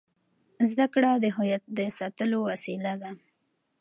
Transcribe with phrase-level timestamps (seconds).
[0.69, 3.11] زده کړه د هویت د ساتلو وسیله ده.